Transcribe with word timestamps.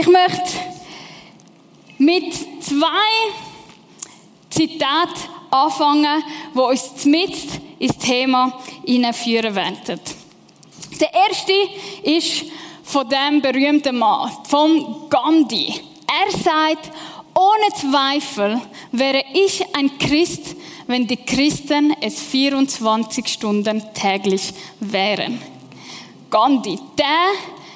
Ich 0.00 0.06
möchte 0.06 0.52
mit 1.98 2.32
zwei 2.62 2.86
Zitaten 4.48 5.28
anfangen, 5.50 6.24
die 6.54 6.58
uns 6.58 7.04
mit 7.04 7.34
ins 7.78 7.98
Thema 7.98 8.58
hineinführen 8.86 9.54
werden. 9.54 10.00
Der 10.98 11.12
erste 11.12 11.52
ist 12.02 12.44
von 12.82 13.10
dem 13.10 13.42
berühmten 13.42 13.98
Mann, 13.98 14.30
von 14.48 15.06
Gandhi. 15.10 15.74
Er 16.06 16.32
sagt, 16.32 16.90
ohne 17.34 17.68
Zweifel 17.78 18.58
wäre 18.92 19.22
ich 19.34 19.62
ein 19.76 19.98
Christ, 19.98 20.56
wenn 20.86 21.06
die 21.06 21.18
Christen 21.18 21.94
es 22.00 22.22
24 22.22 23.28
Stunden 23.28 23.82
täglich 23.92 24.54
wären. 24.80 25.42
Gandhi, 26.30 26.78
der 26.96 27.34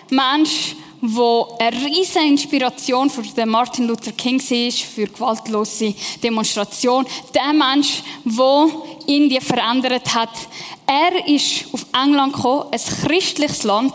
Mensch, 0.09 0.77
wo 1.07 1.55
eine 1.59 1.77
riesige 1.77 2.25
Inspiration 2.25 3.11
für 3.11 3.23
den 3.23 3.51
Martin 3.51 3.87
Luther 3.87 4.13
King 4.13 4.41
war, 4.41 4.73
für 4.73 5.07
gewaltlose 5.07 5.95
Demonstration. 6.23 7.05
Der 7.35 7.53
Mensch, 7.53 8.03
der 8.25 8.69
Indien 9.07 9.43
verändert 9.43 10.15
hat. 10.15 10.31
Er 10.87 11.29
ist 11.29 11.67
auf 11.73 11.85
England 11.93 12.33
gekommen, 12.33 12.65
ein 12.73 12.81
christliches 13.07 13.65
Land, 13.65 13.93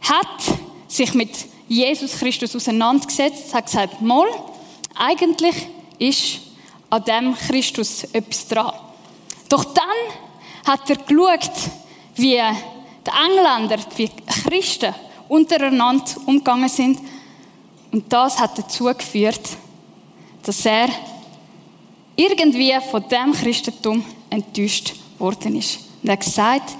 hat 0.00 0.58
sich 0.88 1.14
mit 1.14 1.30
Jesus 1.68 2.18
Christus 2.18 2.56
auseinandergesetzt, 2.56 3.54
hat 3.54 3.66
gesagt, 3.66 4.02
mal, 4.02 4.26
eigentlich 4.96 5.54
ist 5.98 6.40
an 6.90 7.04
dem 7.04 7.34
Christus 7.36 8.04
etwas 8.12 8.48
dran. 8.48 8.72
Doch 9.48 9.64
dann 9.64 9.84
hat 10.66 10.90
er 10.90 10.96
geschaut, 10.96 11.70
wie 12.16 12.40
die 12.40 13.10
Engländer, 13.24 13.78
wie 13.96 14.10
Christen 14.42 14.94
untereinander 15.34 16.04
umgegangen 16.26 16.68
sind. 16.68 17.00
Und 17.92 18.12
das 18.12 18.38
hat 18.38 18.58
dazu 18.58 18.84
geführt, 18.84 19.40
dass 20.42 20.64
er 20.66 20.88
irgendwie 22.16 22.74
von 22.90 23.04
dem 23.08 23.32
Christentum 23.32 24.04
enttäuscht 24.30 24.94
worden 25.18 25.56
ist. 25.56 25.78
Und 26.02 26.08
er 26.08 26.12
hat 26.12 26.20
gesagt, 26.20 26.76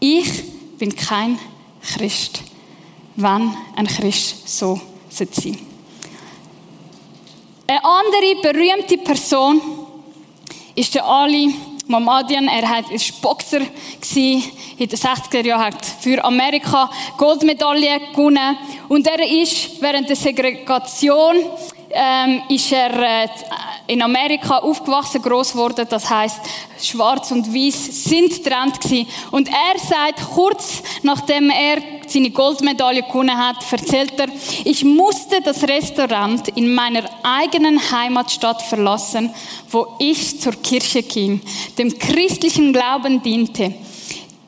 ich 0.00 0.44
bin 0.78 0.94
kein 0.94 1.38
Christ, 1.82 2.42
wenn 3.16 3.54
ein 3.76 3.86
Christ 3.86 4.48
so 4.48 4.80
sein 5.08 5.28
sollte. 5.32 5.58
Eine 7.66 7.84
andere 7.84 8.42
berühmte 8.42 8.98
Person 8.98 9.60
ist 10.74 10.94
der 10.94 11.04
Ali 11.04 11.54
Mamadian. 11.88 12.48
Er 12.48 12.62
war 12.62 12.84
Boxer 13.22 13.60
in 13.60 14.88
den 14.88 14.98
60er 14.98 15.44
Jahren, 15.44 15.64
hat 15.64 15.84
für 15.84 16.22
Amerika 16.22 16.90
Goldmedaille 17.16 18.00
gewonnen. 18.12 18.58
Und 18.88 19.06
er 19.06 19.26
ist 19.26 19.80
während 19.80 20.08
der 20.08 20.16
Segregation 20.16 21.36
ähm, 21.90 22.42
ist 22.48 22.70
er 22.72 23.24
äh, 23.24 23.28
in 23.86 24.02
Amerika 24.02 24.58
aufgewachsen, 24.58 25.22
groß 25.22 25.52
geworden. 25.52 25.86
Das 25.88 26.08
heißt, 26.08 26.40
Schwarz 26.82 27.30
und 27.30 27.52
Weiß 27.52 28.04
sind 28.04 28.44
Trend 28.44 28.80
gewesen. 28.80 29.08
Und 29.30 29.48
er 29.48 29.78
sagt 29.78 30.20
kurz 30.34 30.82
nachdem 31.02 31.50
er 31.50 31.80
seine 32.10 32.30
Goldmedaille 32.30 33.02
gewonnen 33.02 33.36
hat, 33.36 33.56
erzählt 33.70 34.18
er: 34.18 34.28
Ich 34.64 34.84
musste 34.84 35.40
das 35.42 35.62
Restaurant 35.62 36.48
in 36.56 36.74
meiner 36.74 37.04
eigenen 37.22 37.78
Heimatstadt 37.90 38.62
verlassen, 38.62 39.30
wo 39.70 39.86
ich 39.98 40.40
zur 40.40 40.52
Kirche 40.52 41.02
ging, 41.02 41.40
dem 41.76 41.98
christlichen 41.98 42.72
Glauben 42.72 43.22
diente, 43.22 43.74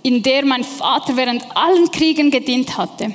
in 0.02 0.22
der 0.22 0.44
mein 0.44 0.64
Vater 0.64 1.16
während 1.16 1.44
allen 1.56 1.90
Kriegen 1.90 2.30
gedient 2.30 2.76
hatte. 2.76 3.14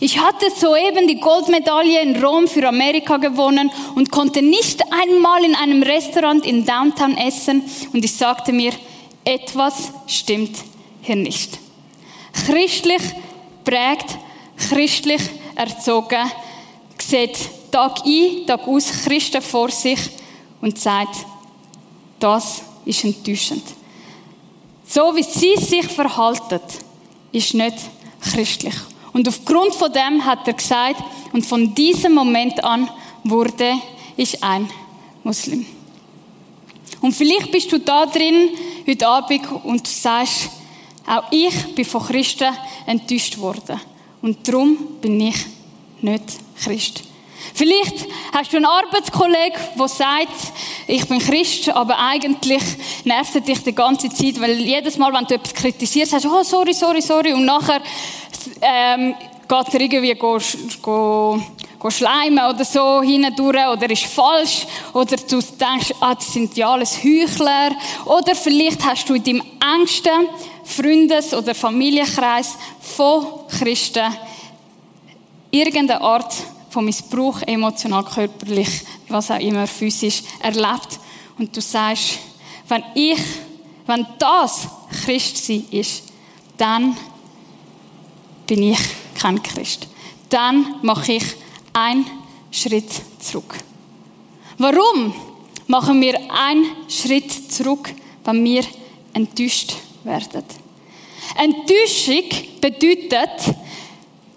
Ich 0.00 0.18
hatte 0.18 0.46
soeben 0.50 1.06
die 1.06 1.20
Goldmedaille 1.20 2.02
in 2.02 2.22
Rom 2.22 2.48
für 2.48 2.66
Amerika 2.66 3.18
gewonnen 3.18 3.70
und 3.94 4.10
konnte 4.10 4.42
nicht 4.42 4.82
einmal 4.90 5.44
in 5.44 5.54
einem 5.54 5.82
Restaurant 5.82 6.44
in 6.44 6.64
Downtown 6.66 7.16
essen 7.16 7.62
und 7.92 8.04
ich 8.04 8.12
sagte 8.12 8.52
mir, 8.52 8.72
etwas 9.24 9.92
stimmt 10.06 10.56
hier 11.02 11.16
nicht. 11.16 11.58
Christlich 12.46 13.02
prägt, 13.66 14.16
christlich 14.56 15.22
erzogen, 15.54 16.30
sieht 16.98 17.36
Tag 17.70 18.06
ein, 18.06 18.46
Tag 18.46 18.66
aus 18.66 18.90
Christen 19.04 19.42
vor 19.42 19.70
sich 19.70 19.98
und 20.62 20.78
sagt, 20.78 21.26
das 22.18 22.62
ist 22.84 23.04
enttäuschend. 23.04 23.64
So 24.86 25.14
wie 25.14 25.22
sie 25.22 25.56
sich 25.56 25.86
verhalten, 25.86 26.60
ist 27.32 27.52
nicht 27.52 27.76
christlich. 28.20 28.74
Und 29.12 29.28
aufgrund 29.28 29.74
von 29.74 29.92
dem 29.92 30.24
hat 30.24 30.46
er 30.46 30.54
gesagt, 30.54 31.02
und 31.32 31.44
von 31.44 31.74
diesem 31.74 32.14
Moment 32.14 32.62
an 32.62 32.88
wurde 33.24 33.74
ich 34.16 34.42
ein 34.42 34.70
Muslim. 35.24 35.66
Und 37.00 37.12
vielleicht 37.12 37.50
bist 37.50 37.70
du 37.72 37.78
da 37.78 38.06
drin 38.06 38.50
heute 38.86 39.06
Abend 39.06 39.42
und 39.64 39.86
du 39.86 39.90
sagst, 39.90 40.50
auch 41.06 41.24
ich 41.30 41.74
bin 41.74 41.84
von 41.84 42.02
Christen 42.02 42.52
enttäuscht 42.86 43.38
worden. 43.38 43.80
Und 44.22 44.46
darum 44.46 44.76
bin 45.00 45.20
ich 45.20 45.36
nicht 46.00 46.24
Christ. 46.62 47.02
Vielleicht 47.54 48.06
hast 48.32 48.52
du 48.52 48.56
einen 48.56 48.66
Arbeitskollegen, 48.66 49.60
der 49.78 49.88
sagt, 49.88 50.52
ich 50.86 51.06
bin 51.06 51.18
Christ, 51.18 51.68
aber 51.68 51.98
eigentlich 51.98 52.62
nervt 53.04 53.46
dich 53.46 53.62
die 53.62 53.74
ganze 53.74 54.08
Zeit, 54.10 54.40
weil 54.40 54.60
jedes 54.60 54.98
Mal, 54.98 55.12
wenn 55.12 55.24
du 55.26 55.34
etwas 55.34 55.54
kritisierst, 55.54 56.10
sagst 56.10 56.24
du, 56.24 56.34
oh, 56.34 56.42
sorry, 56.42 56.74
sorry, 56.74 57.00
sorry, 57.00 57.32
und 57.32 57.44
nachher 57.44 57.80
ähm, 58.60 59.14
geht 59.48 59.74
er 59.74 59.80
irgendwie 59.80 60.14
go, 60.14 60.38
go, 60.82 61.40
go 61.78 61.90
schleimen 61.90 62.44
oder 62.44 62.64
so 62.64 63.02
hindurch 63.02 63.68
oder 63.68 63.90
ist 63.90 64.06
falsch 64.06 64.66
oder 64.92 65.16
du 65.16 65.40
denkst, 65.40 65.94
ah, 66.00 66.14
das 66.14 66.32
sind 66.32 66.56
ja 66.56 66.70
alles 66.70 66.98
Heuchler 67.02 67.70
oder 68.04 68.34
vielleicht 68.34 68.84
hast 68.84 69.08
du 69.08 69.14
in 69.14 69.24
deinem 69.24 69.42
engsten 69.78 70.28
Freundes- 70.66 71.32
oder 71.32 71.54
Familienkreis 71.54 72.56
von 72.80 73.46
Christen 73.48 74.12
irgendeine 75.50 76.00
Art 76.00 76.34
von 76.70 76.84
Missbrauch, 76.84 77.40
emotional, 77.42 78.04
körperlich, 78.04 78.82
was 79.08 79.30
auch 79.30 79.38
immer, 79.38 79.66
physisch, 79.66 80.22
erlebt 80.40 80.98
und 81.38 81.56
du 81.56 81.60
sagst, 81.60 82.18
wenn 82.68 82.82
ich, 82.94 83.20
wenn 83.86 84.06
das 84.18 84.68
Christsein 85.04 85.64
ist, 85.70 86.02
dann 86.56 86.96
bin 88.46 88.62
ich 88.62 88.78
kein 89.18 89.42
Christ. 89.42 89.86
Dann 90.28 90.76
mache 90.82 91.12
ich 91.12 91.24
einen 91.72 92.04
Schritt 92.50 92.90
zurück. 93.20 93.56
Warum 94.58 95.14
machen 95.66 96.00
wir 96.00 96.18
einen 96.32 96.66
Schritt 96.88 97.52
zurück, 97.52 97.94
wenn 98.24 98.44
wir 98.44 98.64
enttäuscht 99.12 99.76
werden? 100.06 100.44
Enttäuschung 101.36 102.24
bedeutet, 102.60 103.54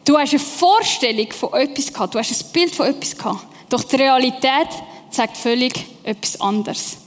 du 0.06 0.18
hast 0.18 0.32
eine 0.32 0.40
Vorstellung 0.40 1.32
von 1.32 1.54
etwas 1.54 1.94
gehabt, 1.94 2.16
du 2.16 2.20
hast 2.20 2.32
ein 2.32 2.52
Bild 2.52 2.74
von 2.74 2.88
etwas 2.88 3.16
gehabt, 3.16 3.46
doch 3.70 3.84
die 3.84 3.96
Realität 3.96 4.70
zeigt 5.10 5.38
völlig 5.38 5.74
etwas 6.04 6.40
anderes. 6.42 6.98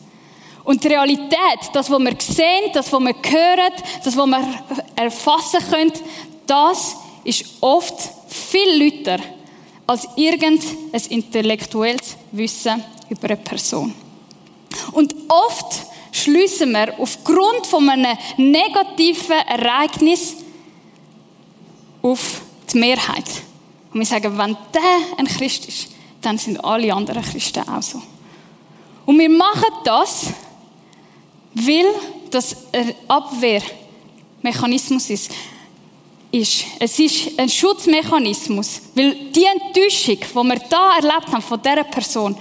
Und 0.65 0.85
die 0.85 0.89
Realität, 0.89 1.71
das, 1.73 1.91
was 1.91 1.99
wir 1.99 2.17
sehen, 2.19 2.71
das, 2.73 2.93
was 2.93 3.01
wir 3.01 3.15
hören, 3.15 3.73
das, 4.05 4.17
was 4.17 4.27
wir 4.27 4.45
erfassen 4.95 5.61
können, 5.69 5.93
das 6.47 6.97
ist 7.25 7.45
oft 7.61 7.95
viel 8.29 8.85
lauter 8.85 9.19
als 9.87 10.07
irgendein 10.17 10.71
intellektuelles 11.09 12.17
Wissen 12.31 12.83
über 13.09 13.25
eine 13.29 13.37
Person. 13.37 13.95
Und 14.93 15.15
oft 15.29 15.87
schließen 16.13 16.71
wir 16.71 16.95
aufgrund 16.99 17.67
von 17.67 17.89
einem 17.89 18.17
negativen 18.37 19.39
Ereignis 19.49 20.37
auf 22.03 22.43
die 22.73 22.79
Mehrheit. 22.79 23.29
Und 23.93 23.99
wir 24.01 24.07
sagen, 24.07 24.39
wenn 24.39 24.57
der 24.73 25.01
ein 25.17 25.27
Christ 25.27 25.67
ist, 25.67 25.89
dann 26.21 26.39
sind 26.39 26.65
alle 26.65 26.95
anderen 26.95 27.23
Christen 27.23 27.69
auch 27.69 27.83
so. 27.83 28.01
Und 29.05 29.19
wir 29.19 29.29
machen 29.29 29.75
das, 29.85 30.27
weil 31.55 31.87
das 32.31 32.57
ein 32.73 32.95
Abwehrmechanismus 33.09 35.11
ist 35.11 35.33
ist. 36.33 36.65
Es 36.79 36.99
ist 36.99 37.39
ein 37.39 37.49
Schutzmechanismus, 37.49 38.81
weil 38.95 39.15
die 39.31 39.45
Enttäuschung, 39.45 40.19
die 40.19 40.49
wir 40.49 40.59
da 40.69 40.97
erlebt 40.97 41.31
haben 41.31 41.43
von 41.43 41.63
dieser 41.63 41.85
Person, 41.85 42.37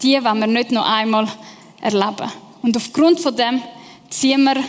die 0.00 0.22
wollen 0.24 0.38
wir 0.38 0.46
nicht 0.46 0.70
noch 0.70 0.88
einmal 0.88 1.28
erleben. 1.80 2.30
Und 2.62 2.76
aufgrund 2.76 3.20
von 3.20 3.36
dem 3.36 3.60
ziehen 4.08 4.44
wir 4.44 4.62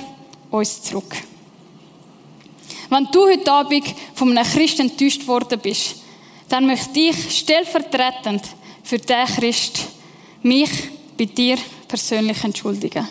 uns 0.51 0.81
zurück. 0.81 1.15
Wenn 2.89 3.07
du 3.11 3.25
heute 3.25 3.51
Abend 3.51 3.85
von 4.13 4.37
einem 4.37 4.51
Christ 4.51 4.79
enttäuscht 4.79 5.25
worden 5.27 5.59
bist, 5.59 5.95
dann 6.49 6.65
möchte 6.65 6.99
ich 6.99 7.39
stellvertretend 7.39 8.43
für 8.83 8.99
diesen 8.99 9.25
Christ 9.25 9.87
mich 10.41 10.69
bei 11.17 11.25
dir 11.25 11.57
persönlich 11.87 12.43
entschuldigen. 12.43 13.07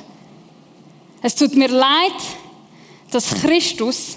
Es 1.23 1.35
tut 1.35 1.55
mir 1.55 1.69
leid, 1.69 2.13
dass 3.11 3.31
Christus 3.31 4.17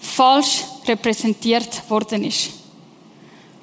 falsch 0.00 0.64
repräsentiert 0.86 1.88
worden 1.88 2.24
ist. 2.24 2.50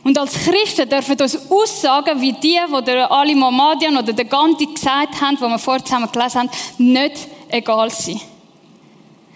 Und 0.03 0.17
als 0.17 0.33
Christen 0.33 0.87
dürfen 0.89 1.19
uns 1.19 1.51
Aussagen 1.51 2.21
wie 2.21 2.33
die, 2.33 2.57
die 2.85 2.91
Ali 2.91 3.35
Mohammadian 3.35 3.97
oder 3.97 4.13
der 4.13 4.25
Gandhi 4.25 4.65
gesagt 4.65 5.19
haben, 5.19 5.35
die 5.35 5.41
wir 5.41 5.59
vorher 5.59 5.83
zusammen 5.83 6.09
gelesen 6.11 6.39
haben, 6.39 6.49
nicht 6.77 7.27
egal 7.49 7.89
sein. 7.89 8.21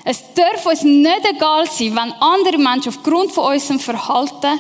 Es 0.06 0.21
darf 0.33 0.65
uns 0.65 0.83
nicht 0.83 1.30
egal 1.30 1.65
sein, 1.69 1.95
wenn 1.95 2.13
andere 2.13 2.57
Menschen 2.57 2.89
aufgrund 2.89 3.31
von 3.31 3.54
unserem 3.54 3.80
Verhalten 3.80 4.60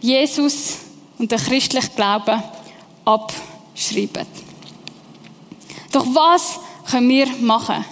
Jesus 0.00 0.78
und 1.18 1.30
den 1.30 1.38
christlichen 1.38 1.94
Glauben 1.94 2.42
abschreiben. 3.04 4.26
Doch 5.92 6.06
was 6.06 6.60
können 6.90 7.08
wir 7.08 7.26
machen? 7.40 7.84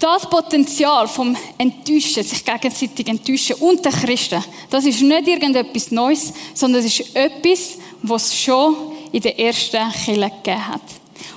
Das 0.00 0.28
Potenzial 0.30 1.06
vom 1.06 1.36
Enttäuschen, 1.58 2.24
sich 2.24 2.42
gegenseitig 2.42 3.06
enttäuschen 3.06 3.56
unter 3.56 3.90
Christen, 3.90 4.42
das 4.70 4.86
ist 4.86 5.02
nicht 5.02 5.28
irgendetwas 5.28 5.90
Neues, 5.90 6.32
sondern 6.54 6.82
es 6.82 6.98
ist 6.98 7.14
etwas, 7.14 7.76
was 8.02 8.28
es 8.28 8.40
schon 8.40 8.76
in 9.12 9.20
der 9.20 9.38
ersten 9.38 9.92
Kirche 9.92 10.30
gegeben 10.42 10.68
hat. 10.68 10.80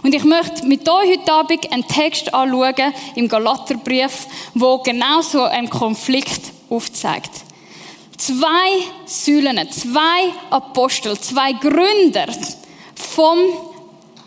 Und 0.01 0.15
ich 0.15 0.24
möchte 0.24 0.65
mit 0.65 0.88
euch 0.88 1.10
heute 1.10 1.33
Abend 1.33 1.74
einen 1.74 1.86
Text 1.86 2.33
anschauen 2.33 2.94
im 3.15 3.27
Galaterbrief, 3.27 4.27
wo 4.54 4.77
genau 4.77 5.21
so 5.21 5.44
einen 5.44 5.69
Konflikt 5.69 6.54
aufzeigt. 6.69 7.31
Zwei 8.18 8.86
Säulen, 9.06 9.69
zwei 9.71 10.31
Apostel, 10.50 11.19
zwei 11.19 11.51
Gründer 11.51 12.27
vom 12.95 13.39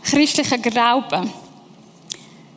christlichen 0.03 0.61
Glauben. 0.61 1.33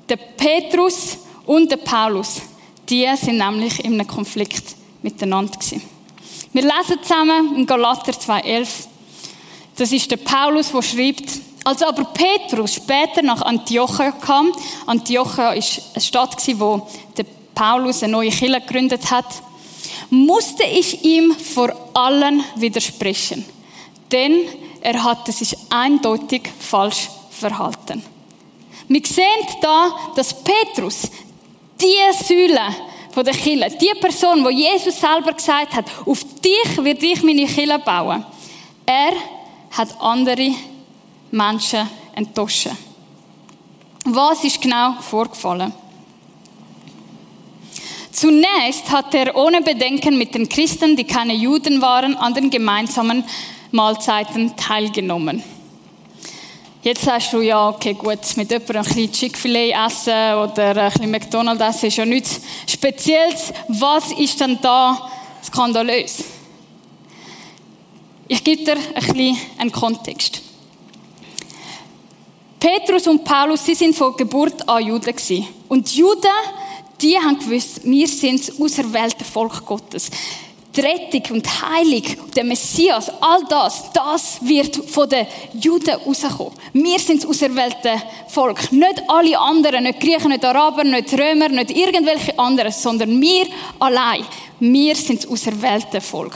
Der 0.10 0.18
Petrus 0.18 1.20
und 1.50 1.72
der 1.72 1.78
Paulus, 1.78 2.44
die 2.88 3.07
sind 3.19 3.38
nämlich 3.38 3.84
in 3.84 3.96
einem 3.96 4.06
Konflikt 4.06 4.75
miteinander 5.01 5.57
gewesen. 5.57 5.81
Wir 6.54 6.62
lesen 6.62 7.01
zusammen 7.01 7.56
in 7.56 7.66
Galater 7.66 8.12
2,11. 8.12 8.68
Das 9.75 9.92
ist 9.92 10.12
der 10.12 10.18
Paulus, 10.18 10.72
der 10.72 10.84
schreibt, 10.84 11.28
als 11.63 11.81
aber 11.81 12.04
Petrus 12.04 12.75
später 12.75 13.24
nach 13.24 13.42
Antiochia 13.42 14.12
kam, 14.12 14.51
Antiochia 14.86 15.54
ist 15.54 15.81
eine 15.96 16.04
Stadt, 16.04 16.38
wo 16.60 16.88
der 17.18 17.25
Paulus 17.56 18.04
eine 18.04 18.12
neue 18.12 18.30
Kirche 18.30 18.62
gegründet 18.62 19.10
hat, 19.10 19.25
musste 20.12 20.66
ich 20.66 21.04
ihm 21.04 21.31
vor 21.31 21.74
allen 21.95 22.44
widersprechen, 22.57 23.44
denn 24.12 24.44
er 24.81 25.04
hatte 25.04 25.31
sich 25.31 25.57
eindeutig 25.72 26.44
falsch 26.60 27.10
verhalten. 27.31 28.04
Wir 28.88 29.02
sehen 29.04 29.48
da, 29.62 29.90
dass 30.16 30.44
Petrus 30.44 31.10
die 31.81 32.24
Säule 32.24 32.76
von 33.12 33.24
der 33.24 33.34
Kirche, 33.34 33.76
die 33.78 34.00
Person, 34.00 34.44
wo 34.44 34.50
Jesus 34.50 35.00
selber 35.00 35.34
gesagt 35.34 35.76
hat, 35.76 35.86
auf 36.06 36.24
dich 36.40 36.84
wird 36.84 37.02
ich 37.04 37.24
meine 37.24 37.46
Kirche 37.46 37.80
bauen, 37.80 38.26
er 38.86 39.14
hat 39.72 40.00
andere 40.00 40.52
Menschen 41.31 41.88
enttäuschen. 42.16 42.78
Was 44.06 44.44
ist 44.44 44.62
genau 44.62 44.94
vorgefallen? 45.02 45.74
Zunächst 48.12 48.90
hat 48.92 49.14
er 49.14 49.36
ohne 49.36 49.62
Bedenken 49.62 50.18
mit 50.18 50.34
den 50.34 50.50
Christen, 50.50 50.96
die 50.96 51.06
keine 51.06 51.34
Juden 51.34 51.81
waren, 51.81 52.18
an 52.18 52.34
den 52.34 52.50
gemeinsamen 52.50 53.24
Mahlzeiten 53.72 54.56
teilgenommen. 54.58 55.44
Jetzt 56.81 57.04
sagst 57.04 57.34
du, 57.34 57.42
ja, 57.42 57.68
okay, 57.68 57.94
gut, 57.94 58.20
mit 58.38 58.50
jemandem 58.50 58.78
ein 58.78 58.84
bisschen 58.84 59.12
Chick-fil-A 59.12 59.88
essen 59.88 60.14
oder 60.36 60.78
ein 60.78 60.92
bisschen 60.92 61.12
McDonald's 61.12 61.62
essen 61.62 61.88
ist 61.88 61.98
ja 61.98 62.06
nichts 62.06 62.40
Spezielles. 62.68 63.52
Was 63.68 64.14
ist 64.14 64.40
denn 64.40 64.58
da 64.62 65.10
skandalös? 65.44 66.24
Ich 68.30 68.42
gebe 68.44 68.64
dir 68.64 68.78
ein 68.78 68.94
bisschen 68.94 69.38
einen 69.58 69.72
Kontext. 69.74 70.42
Petrus 72.60 73.08
und 73.08 73.26
Paulus, 73.26 73.66
sie 73.66 73.76
sind 73.76 73.96
von 73.96 74.16
Geburt 74.16 74.68
an 74.70 74.86
Juden. 74.86 75.16
Und 75.68 75.94
Juden, 75.94 76.30
die 77.02 77.18
haben 77.18 77.40
gewusst, 77.40 77.81
wir 77.84 78.08
sind 78.08 78.48
das 78.48 78.60
auserwählte 78.60 79.26
Volk 79.26 79.66
Gottes. 79.66 80.10
Die 80.75 80.81
Rettung 80.81 81.38
und 81.38 81.45
die 81.45 81.50
Heilung, 81.50 82.04
der 82.36 82.44
Messias, 82.44 83.10
all 83.19 83.44
das, 83.50 83.92
das 83.92 84.38
wird 84.42 84.75
von 84.75 85.10
den 85.10 85.25
Juden 85.54 85.95
rauskommen. 86.06 86.54
Wir 86.74 87.00
sind 87.00 87.24
das 87.24 87.30
auserwählte 87.30 88.01
Volk. 88.27 88.71
Nicht 88.71 89.01
alle 89.07 89.39
anderen, 89.39 89.83
nicht 89.83 90.00
Griechen, 90.00 90.30
nicht 90.30 90.45
Araber, 90.45 90.83
nicht 90.83 91.12
Römer, 91.13 91.50
nicht 91.50 91.71
irgendwelche 91.71 92.38
anderen, 92.38 92.71
sondern 92.71 93.19
wir 93.19 93.48
allein. 93.80 94.25
Wir 94.60 94.95
sind 94.95 95.24
das 95.24 95.31
auserwählte 95.31 96.01
Volk. 96.01 96.33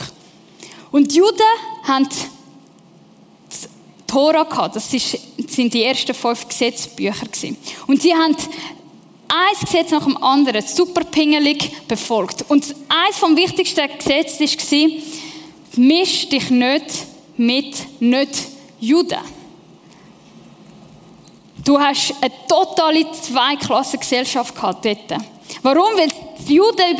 Und 0.90 1.12
die 1.12 1.18
Juden 1.18 1.42
haben 1.84 2.08
Tora 4.06 4.44
gehabt. 4.44 4.76
Das 4.76 4.90
sind 4.90 5.74
die 5.74 5.82
ersten 5.82 6.14
fünf 6.14 6.48
Gesetzbücher. 6.48 7.26
Und 7.86 8.00
sie 8.00 8.14
haben 8.14 8.36
ein 9.28 9.60
Gesetz 9.60 9.90
nach 9.90 10.04
dem 10.04 10.16
anderen 10.22 10.62
super 10.62 11.04
pingelig 11.04 11.86
befolgt. 11.88 12.44
Und 12.48 12.74
eines 12.88 13.18
vom 13.18 13.36
wichtigsten 13.36 13.88
Gesetz 13.98 14.40
war, 14.40 14.88
misch 15.76 16.28
dich 16.28 16.50
nicht 16.50 16.84
mit 17.36 18.00
nicht 18.00 18.30
Juden. 18.80 19.18
Du 21.64 21.80
hast 21.80 22.14
eine 22.20 22.32
totale 22.46 23.10
Zweiklassengesellschaft 23.10 24.54
gehabt 24.54 24.84
dort. 24.84 25.20
Warum? 25.62 25.96
Weil 25.96 26.08
die 26.46 26.54
Juden 26.54 26.92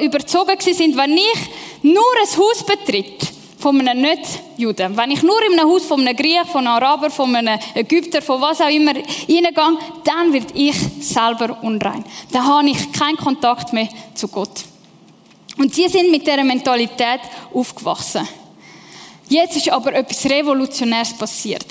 überzogen 0.00 0.60
sind, 0.60 0.96
wenn 0.96 1.16
ich 1.16 1.48
nur 1.82 2.04
ein 2.20 2.38
Haus 2.38 2.64
betritt, 2.64 3.21
von 3.62 3.80
einem 3.80 4.02
Nicht-Juden. 4.02 4.96
Wenn 4.96 5.12
ich 5.12 5.22
nur 5.22 5.40
in 5.46 5.58
einem 5.58 5.70
Haus 5.70 5.84
von 5.84 6.00
einem 6.00 6.16
Griech, 6.16 6.48
von 6.50 6.66
einem 6.66 6.82
Araber, 6.82 7.10
von 7.10 7.34
einem 7.34 7.58
Ägypter, 7.74 8.20
von 8.20 8.40
was 8.40 8.60
auch 8.60 8.68
immer 8.68 8.92
reingehe, 8.92 9.52
dann 10.04 10.32
werde 10.32 10.52
ich 10.54 10.74
selber 11.00 11.56
unrein. 11.62 12.04
Dann 12.32 12.44
habe 12.44 12.68
ich 12.68 12.92
keinen 12.92 13.16
Kontakt 13.16 13.72
mehr 13.72 13.88
zu 14.14 14.26
Gott. 14.26 14.64
Und 15.58 15.72
sie 15.72 15.88
sind 15.88 16.10
mit 16.10 16.26
dieser 16.26 16.42
Mentalität 16.42 17.20
aufgewachsen. 17.54 18.26
Jetzt 19.28 19.56
ist 19.56 19.70
aber 19.70 19.94
etwas 19.94 20.28
Revolutionäres 20.28 21.12
passiert. 21.14 21.66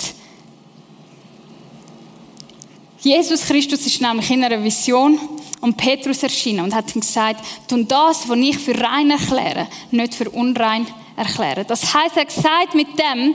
Jesus 3.00 3.42
Christus 3.42 3.84
ist 3.84 4.00
nämlich 4.00 4.30
in 4.30 4.42
einer 4.44 4.64
Vision 4.64 5.18
und 5.60 5.76
Petrus 5.76 6.22
erschienen 6.22 6.64
und 6.64 6.74
hat 6.74 6.94
ihm 6.94 7.02
gesagt, 7.02 7.44
tu 7.68 7.84
das, 7.84 8.26
was 8.28 8.38
ich 8.38 8.58
für 8.58 8.80
rein 8.80 9.10
erkläre, 9.10 9.68
nicht 9.90 10.14
für 10.14 10.30
unrein 10.30 10.86
erklären. 11.16 11.64
Das 11.68 11.94
heißt, 11.94 12.16
er 12.16 12.30
sagt 12.30 12.74
mit 12.74 12.88
dem, 12.98 13.34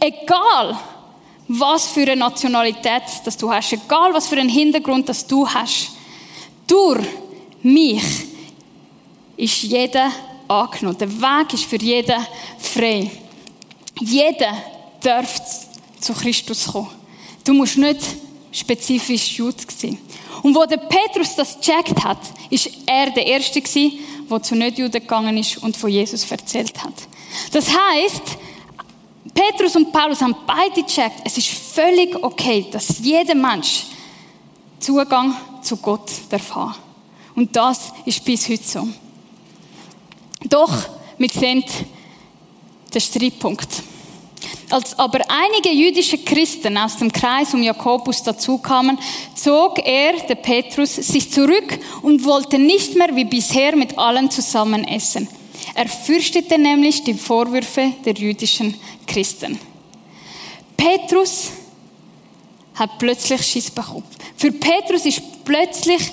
egal 0.00 0.78
was 1.48 1.88
für 1.88 2.02
eine 2.02 2.16
Nationalität 2.16 3.02
das 3.24 3.36
du 3.36 3.52
hast, 3.52 3.72
egal 3.72 4.12
was 4.14 4.28
für 4.28 4.36
einen 4.36 4.48
Hintergrund 4.48 5.08
das 5.08 5.26
du 5.26 5.46
hast, 5.48 5.90
durch 6.66 7.06
mich 7.62 8.02
ist 9.36 9.62
jeder 9.62 10.10
angenommen. 10.48 10.98
Der 10.98 11.10
Weg 11.10 11.54
ist 11.54 11.64
für 11.64 11.76
jeden 11.76 12.26
frei. 12.58 13.10
Jeder 14.00 14.56
darf 15.00 15.40
zu 16.00 16.12
Christus 16.12 16.66
kommen. 16.66 16.90
Du 17.44 17.52
musst 17.52 17.76
nicht 17.76 18.00
spezifisch 18.52 19.38
Jude 19.38 19.56
sein. 19.76 19.98
Und 20.42 20.54
wo 20.54 20.64
der 20.64 20.76
Petrus 20.76 21.34
das 21.36 21.58
gecheckt 21.58 22.04
hat, 22.04 22.18
ist 22.50 22.70
er 22.86 23.10
der 23.10 23.26
Erste 23.26 23.60
gewesen, 23.60 23.98
der 24.30 24.42
zu 24.42 24.54
Nicht-Juden 24.54 24.92
gegangen 24.92 25.36
ist 25.36 25.58
und 25.58 25.76
von 25.76 25.90
Jesus 25.90 26.30
erzählt 26.30 26.82
hat. 26.82 26.94
Das 27.52 27.68
heißt, 27.68 28.22
Petrus 29.34 29.76
und 29.76 29.92
Paulus 29.92 30.20
haben 30.20 30.36
beide 30.46 30.82
gecheckt, 30.82 31.20
es 31.24 31.36
ist 31.38 31.48
völlig 31.48 32.14
okay, 32.22 32.66
dass 32.70 32.98
jeder 33.00 33.34
Mensch 33.34 33.86
Zugang 34.78 35.34
zu 35.62 35.76
Gott 35.78 36.10
darf. 36.28 36.78
Und 37.34 37.56
das 37.56 37.92
ist 38.04 38.24
bis 38.24 38.48
heute 38.48 38.62
so. 38.62 38.88
Doch, 40.44 40.72
wir 41.16 41.28
sehen 41.28 41.64
den 42.92 43.00
Streitpunkt. 43.00 43.82
Als 44.70 44.98
aber 44.98 45.20
einige 45.28 45.70
jüdische 45.70 46.18
Christen 46.18 46.76
aus 46.76 46.98
dem 46.98 47.10
Kreis 47.10 47.54
um 47.54 47.62
Jakobus 47.62 48.22
dazukamen, 48.22 48.98
zog 49.34 49.78
er, 49.84 50.12
der 50.26 50.34
Petrus, 50.36 50.94
sich 50.94 51.30
zurück 51.30 51.78
und 52.02 52.24
wollte 52.24 52.58
nicht 52.58 52.94
mehr 52.94 53.14
wie 53.16 53.24
bisher 53.24 53.74
mit 53.76 53.98
allen 53.98 54.30
zusammen 54.30 54.84
essen. 54.84 55.28
Er 55.74 55.88
fürchtete 55.88 56.58
nämlich 56.58 57.02
die 57.04 57.14
Vorwürfe 57.14 57.92
der 58.04 58.14
jüdischen 58.14 58.74
Christen. 59.06 59.58
Petrus 60.76 61.52
hat 62.74 62.98
plötzlich 62.98 63.42
Schiss 63.42 63.70
bekommen. 63.70 64.04
Für 64.36 64.52
Petrus 64.52 65.06
ist 65.06 65.22
plötzlich 65.44 66.10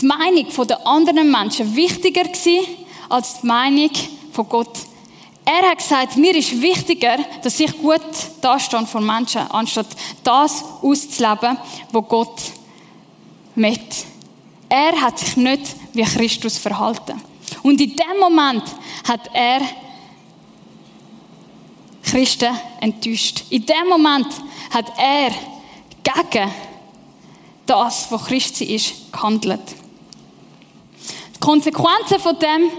die 0.00 0.06
Meinung 0.06 0.46
der 0.66 0.86
anderen 0.86 1.30
Menschen 1.30 1.74
wichtiger 1.74 2.24
gewesen 2.24 2.66
als 3.08 3.40
die 3.40 3.46
Meinung 3.46 3.90
von 4.32 4.48
Gott. 4.48 4.78
Er 5.44 5.70
hat 5.70 5.78
gesagt, 5.78 6.16
mir 6.16 6.36
ist 6.36 6.60
wichtiger, 6.60 7.18
dass 7.42 7.58
ich 7.58 7.76
gut 7.78 8.00
dastehe 8.40 8.86
von 8.86 9.04
Menschen, 9.04 9.42
anstatt 9.50 9.88
das 10.22 10.64
auszuleben, 10.82 11.58
was 11.90 12.08
Gott 12.08 12.42
möchte. 13.56 14.06
Er 14.68 15.00
hat 15.00 15.18
sich 15.18 15.36
nicht 15.36 15.62
wie 15.92 16.04
Christus 16.04 16.58
verhalten. 16.58 17.20
Und 17.62 17.80
in 17.80 17.96
dem 17.96 18.18
Moment 18.18 18.64
hat 19.06 19.30
er 19.32 19.60
Christen 22.02 22.54
enttäuscht. 22.80 23.44
In 23.50 23.64
dem 23.64 23.88
Moment 23.88 24.26
hat 24.70 24.92
er 24.98 25.30
gegen 26.02 26.50
das, 27.66 28.10
was 28.10 28.24
Christi 28.24 28.74
ist, 28.74 29.12
gehandelt. 29.12 29.60
Die 31.34 31.40
Konsequenzen 31.40 32.20
von 32.20 32.36
dem 32.38 32.70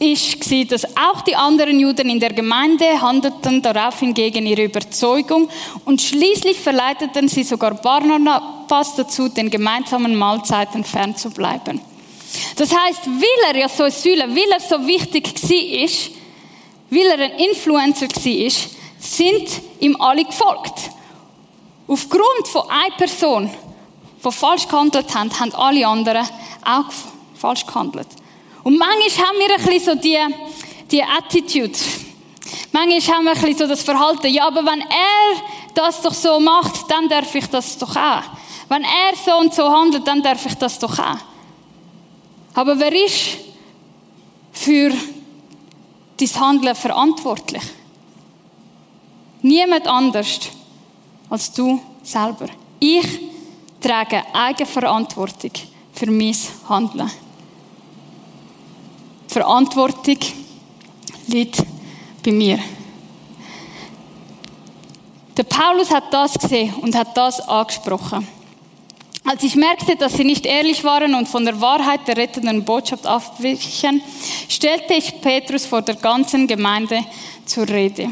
ist, 0.00 0.72
dass 0.72 0.84
auch 0.96 1.20
die 1.22 1.36
anderen 1.36 1.78
Juden 1.78 2.08
in 2.08 2.18
der 2.18 2.32
Gemeinde 2.32 3.00
handelten 3.00 3.60
daraufhin 3.60 4.14
gegen 4.14 4.46
ihre 4.46 4.64
Überzeugung 4.64 5.48
und 5.84 6.00
schließlich 6.00 6.58
verleiteten 6.58 7.28
sie 7.28 7.44
sogar 7.44 7.74
Barnabas 7.74 8.96
dazu, 8.96 9.28
den 9.28 9.50
gemeinsamen 9.50 10.16
Mahlzeiten 10.16 10.84
fernzubleiben. 10.84 11.89
Das 12.56 12.74
heißt, 12.74 13.06
weil 13.06 13.54
er 13.54 13.56
ja 13.56 13.68
so 13.68 13.88
Säule, 13.88 14.28
weil 14.28 14.50
er 14.52 14.60
so 14.60 14.86
wichtig 14.86 15.34
war, 15.42 16.14
weil 16.90 17.06
er 17.06 17.24
ein 17.24 17.38
Influencer 17.38 18.08
war, 18.08 18.50
sind 18.98 19.48
ihm 19.80 20.00
alle 20.00 20.24
gefolgt. 20.24 20.90
Aufgrund 21.88 22.46
von 22.46 22.68
einer 22.68 22.94
Person, 22.96 23.50
die 24.24 24.32
falsch 24.32 24.68
gehandelt 24.68 25.14
hat, 25.14 25.40
haben 25.40 25.54
alle 25.54 25.86
anderen 25.86 26.28
auch 26.64 26.92
falsch 27.34 27.66
gehandelt. 27.66 28.08
Und 28.62 28.78
manchmal 28.78 29.26
haben 29.26 29.38
wir 29.38 29.56
ein 29.56 29.64
bisschen 29.64 29.94
so 29.94 30.00
die, 30.00 30.18
die 30.90 31.02
Attitude. 31.02 31.78
Manchmal 32.72 33.16
haben 33.16 33.24
wir 33.24 33.32
ein 33.32 33.40
bisschen 33.40 33.58
so 33.58 33.66
das 33.66 33.82
Verhalten, 33.82 34.28
ja, 34.28 34.46
aber 34.46 34.64
wenn 34.64 34.80
er 34.80 35.42
das 35.74 36.02
doch 36.02 36.14
so 36.14 36.38
macht, 36.38 36.90
dann 36.90 37.08
darf 37.08 37.34
ich 37.34 37.46
das 37.46 37.78
doch 37.78 37.96
auch. 37.96 38.22
Wenn 38.68 38.82
er 38.82 39.16
so 39.24 39.36
und 39.38 39.54
so 39.54 39.68
handelt, 39.68 40.06
dann 40.06 40.22
darf 40.22 40.44
ich 40.46 40.54
das 40.54 40.78
doch 40.78 40.98
auch. 40.98 41.29
Aber 42.54 42.78
wer 42.78 42.92
ist 42.92 43.38
für 44.52 44.90
dein 46.16 46.40
Handeln 46.40 46.74
verantwortlich? 46.74 47.62
Niemand 49.42 49.86
anders 49.86 50.40
als 51.28 51.52
du 51.52 51.80
selber. 52.02 52.46
Ich 52.78 53.20
trage 53.80 54.22
Eigenverantwortung 54.34 55.52
für 55.92 56.10
mein 56.10 56.36
Handeln. 56.68 57.10
Die 59.28 59.32
Verantwortung 59.32 60.18
liegt 61.28 61.64
bei 62.24 62.32
mir. 62.32 62.58
Der 65.36 65.44
Paulus 65.44 65.90
hat 65.90 66.12
das 66.12 66.34
gesehen 66.34 66.74
und 66.74 66.94
hat 66.94 67.16
das 67.16 67.40
angesprochen. 67.40 68.26
Als 69.30 69.44
ich 69.44 69.54
merkte, 69.54 69.94
dass 69.94 70.14
sie 70.14 70.24
nicht 70.24 70.44
ehrlich 70.44 70.82
waren 70.82 71.14
und 71.14 71.28
von 71.28 71.44
der 71.44 71.60
Wahrheit 71.60 72.00
der 72.08 72.16
rettenden 72.16 72.64
Botschaft 72.64 73.06
abwichen, 73.06 74.02
stellte 74.48 74.94
ich 74.94 75.20
Petrus 75.20 75.66
vor 75.66 75.82
der 75.82 75.94
ganzen 75.94 76.48
Gemeinde 76.48 77.04
zur 77.46 77.68
Rede. 77.68 78.10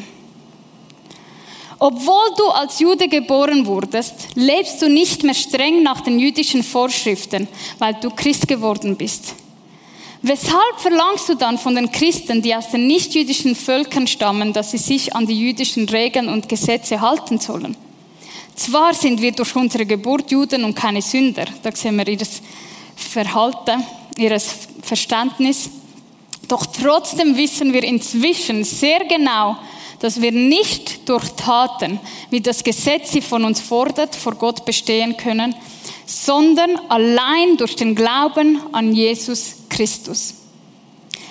Obwohl 1.81 2.31
du 2.37 2.45
als 2.51 2.79
Jude 2.79 3.09
geboren 3.09 3.67
wurdest, 3.67 4.29
lebst 4.37 4.81
du 4.81 4.89
nicht 4.89 5.25
mehr 5.25 5.35
streng 5.35 5.83
nach 5.83 6.03
den 6.03 6.21
jüdischen 6.21 6.63
Vorschriften, 6.63 7.49
weil 7.81 7.95
du 7.95 8.11
Christ 8.11 8.47
geworden 8.47 8.97
bist. 8.97 9.35
Weshalb 10.23 10.79
verlangst 10.79 11.29
du 11.29 11.35
dann 11.35 11.59
von 11.59 11.75
den 11.75 11.91
Christen, 11.91 12.43
die 12.43 12.55
aus 12.55 12.71
den 12.71 12.87
nichtjüdischen 12.87 13.57
Völkern 13.57 14.07
stammen, 14.07 14.53
dass 14.53 14.71
sie 14.71 14.79
sich 14.79 15.17
an 15.17 15.27
die 15.27 15.41
jüdischen 15.41 15.89
Regeln 15.89 16.29
und 16.29 16.49
Gesetze 16.49 17.01
halten 17.01 17.41
sollen? 17.41 17.77
Zwar 18.59 18.93
sind 18.93 19.23
wir 19.23 19.31
durch 19.31 19.55
unsere 19.55 19.87
Geburt 19.87 20.33
Juden 20.33 20.65
und 20.65 20.75
keine 20.75 21.00
Sünder, 21.00 21.45
da 21.62 21.71
sehen 21.71 21.97
wir 21.97 22.09
ihr 22.09 22.19
Verhalten, 22.97 23.85
ihr 24.17 24.37
Verständnis. 24.83 25.71
Doch 26.49 26.67
trotzdem 26.67 27.37
wissen 27.37 27.73
wir 27.73 27.85
inzwischen 27.85 28.65
sehr 28.65 29.05
genau, 29.05 29.57
dass 30.00 30.21
wir 30.21 30.33
nicht 30.33 31.09
durch 31.09 31.29
Taten, 31.37 32.00
wie 32.31 32.41
das 32.41 32.65
Gesetz 32.65 33.12
sie 33.12 33.21
von 33.21 33.45
uns 33.45 33.61
fordert, 33.61 34.17
vor 34.17 34.35
Gott 34.35 34.65
bestehen 34.65 35.17
können, 35.17 35.55
sondern 36.05 36.75
allein 36.88 37.57
durch 37.59 37.77
den 37.77 37.95
Glauben 37.95 38.59
an 38.73 38.93
Jesus 38.93 39.55
Christus. 39.69 40.35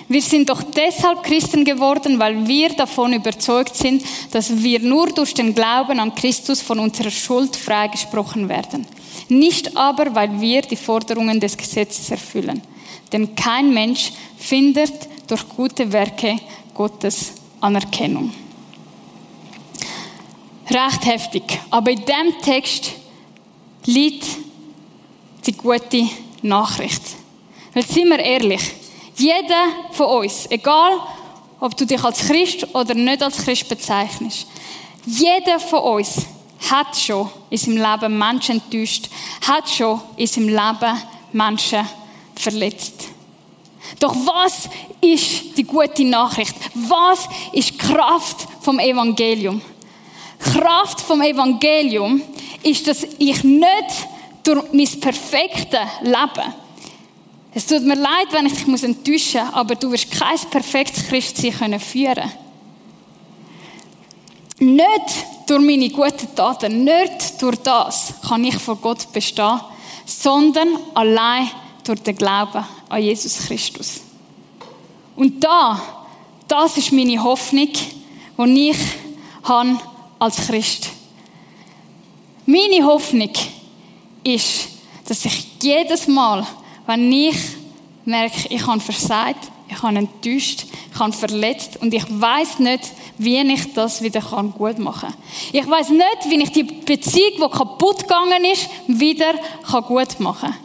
Wir 0.08 0.22
sind 0.22 0.48
doch 0.48 0.62
deshalb 0.62 1.22
Christen 1.22 1.64
geworden, 1.64 2.18
weil 2.18 2.46
wir 2.48 2.70
davon 2.70 3.12
überzeugt 3.12 3.76
sind, 3.76 4.02
dass 4.30 4.62
wir 4.62 4.80
nur 4.80 5.08
durch 5.08 5.34
den 5.34 5.54
Glauben 5.54 6.00
an 6.00 6.14
Christus 6.14 6.62
von 6.62 6.78
unserer 6.78 7.10
Schuld 7.10 7.54
freigesprochen 7.54 8.48
werden. 8.48 8.86
Nicht 9.28 9.76
aber, 9.76 10.14
weil 10.14 10.40
wir 10.40 10.62
die 10.62 10.76
Forderungen 10.76 11.38
des 11.38 11.56
Gesetzes 11.56 12.10
erfüllen. 12.10 12.62
Denn 13.12 13.34
kein 13.34 13.72
Mensch 13.74 14.12
findet 14.38 14.94
durch 15.26 15.46
gute 15.48 15.92
Werke 15.92 16.38
Gottes 16.72 17.32
Anerkennung. 17.60 18.32
Recht 20.70 21.06
heftig. 21.06 21.42
Aber 21.70 21.90
in 21.90 22.04
dem 22.04 22.40
Text 22.42 22.92
liegt 23.84 24.24
die 25.46 25.52
gute 25.52 26.08
Nachricht. 26.42 27.02
Weil 27.74 27.84
sind 27.84 28.08
wir 28.08 28.18
ehrlich, 28.18 28.62
jeder 29.18 29.68
von 29.92 30.06
uns, 30.06 30.46
egal 30.50 31.00
ob 31.60 31.76
du 31.76 31.84
dich 31.84 32.02
als 32.02 32.20
Christ 32.20 32.66
oder 32.74 32.94
nicht 32.94 33.22
als 33.22 33.44
Christ 33.44 33.68
bezeichnest, 33.68 34.46
jeder 35.04 35.58
von 35.58 35.80
uns 35.80 36.26
hat 36.70 36.96
schon 36.96 37.30
in 37.50 37.58
seinem 37.58 37.76
Leben 37.76 38.18
Menschen 38.18 38.60
enttäuscht, 38.60 39.08
hat 39.46 39.68
schon 39.68 40.00
in 40.16 40.26
seinem 40.26 40.48
Leben 40.48 41.02
Menschen 41.32 41.86
verletzt. 42.34 43.08
Doch 44.00 44.14
was 44.14 44.68
ist 45.00 45.56
die 45.56 45.64
gute 45.64 46.04
Nachricht? 46.04 46.54
Was 46.74 47.28
ist 47.52 47.78
Kraft 47.78 48.46
vom 48.60 48.78
Evangelium? 48.78 49.60
Kraft 50.38 51.00
vom 51.00 51.22
Evangelium 51.22 52.22
ist, 52.62 52.86
dass 52.86 53.04
ich 53.18 53.42
nicht 53.42 54.08
durch 54.44 54.62
mein 54.72 55.00
perfektes 55.00 55.80
Leben 56.02 56.54
es 57.54 57.66
tut 57.66 57.82
mir 57.82 57.94
leid, 57.94 58.28
wenn 58.32 58.46
ich 58.46 58.52
dich 58.54 58.84
enttäuschen 58.84 59.44
muss, 59.44 59.54
aber 59.54 59.74
du 59.74 59.90
wirst 59.90 60.10
kein 60.10 60.38
perfektes 60.50 61.08
Christsein 61.08 61.52
können 61.52 61.80
führen. 61.80 62.30
Nicht 64.58 65.24
durch 65.46 65.62
meine 65.62 65.88
guten 65.88 66.34
Taten, 66.34 66.84
nicht 66.84 67.40
durch 67.40 67.56
das 67.56 68.14
kann 68.26 68.44
ich 68.44 68.58
vor 68.58 68.76
Gott 68.76 69.10
bestehen, 69.12 69.60
sondern 70.04 70.68
allein 70.94 71.48
durch 71.84 72.02
den 72.02 72.16
Glauben 72.16 72.64
an 72.88 73.02
Jesus 73.02 73.46
Christus. 73.46 74.00
Und 75.16 75.42
da, 75.42 75.80
das 76.46 76.76
ist 76.76 76.92
meine 76.92 77.22
Hoffnung, 77.22 77.68
die 78.38 78.70
ich 78.70 78.78
habe 79.44 79.78
als 80.18 80.46
Christ. 80.46 80.90
Meine 82.46 82.84
Hoffnung 82.84 83.32
ist, 84.24 84.68
dass 85.06 85.24
ich 85.24 85.46
jedes 85.62 86.06
Mal 86.08 86.46
wenn 86.88 87.12
ich 87.12 87.36
merke, 88.06 88.48
ich 88.48 88.66
habe 88.66 88.80
versagt, 88.80 89.50
ich 89.68 89.82
habe 89.82 89.98
enttäuscht, 89.98 90.64
ich 90.90 90.98
habe 90.98 91.12
verletzt 91.12 91.76
und 91.82 91.92
ich 91.92 92.04
weiß 92.08 92.60
nicht, 92.60 92.92
wie 93.18 93.36
ich 93.36 93.74
das 93.74 94.00
wieder 94.00 94.22
gut 94.22 94.78
machen 94.78 95.10
kann. 95.10 95.14
Ich 95.52 95.68
weiß 95.68 95.90
nicht, 95.90 96.30
wie 96.30 96.42
ich 96.42 96.50
die 96.50 96.62
Beziehung, 96.62 97.32
die 97.34 97.56
kaputt 97.56 97.98
gegangen 97.98 98.42
ist, 98.50 98.70
wieder 98.86 99.34
gut 99.86 100.18
machen 100.18 100.50
kann. 100.50 100.56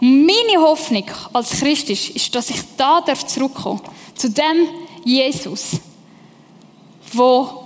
Meine 0.00 0.62
Hoffnung 0.62 1.04
als 1.34 1.50
Christ 1.50 1.90
ist, 1.90 2.34
dass 2.34 2.48
ich 2.48 2.62
da 2.78 3.04
zurückkommen 3.26 3.82
darf, 3.84 4.14
zu 4.14 4.30
dem 4.30 4.68
Jesus, 5.04 5.72
wo 7.12 7.59